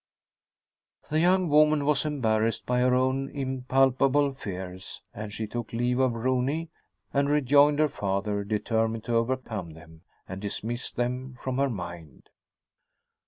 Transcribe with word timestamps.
The 1.11 1.19
young 1.19 1.47
woman 1.47 1.85
was 1.85 2.05
embarrassed 2.05 2.65
by 2.65 2.79
her 2.79 2.95
own 2.95 3.29
impalpable 3.29 4.33
fears, 4.33 5.03
and 5.13 5.31
she 5.31 5.45
took 5.45 5.71
leave 5.73 5.99
of 5.99 6.13
Rooney 6.15 6.71
and 7.13 7.29
rejoined 7.29 7.77
her 7.77 7.87
father, 7.87 8.43
determined 8.43 9.03
to 9.03 9.15
overcome 9.17 9.73
them 9.73 10.01
and 10.27 10.41
dismiss 10.41 10.91
them 10.91 11.35
from 11.35 11.59
her 11.59 11.69
mind. 11.69 12.29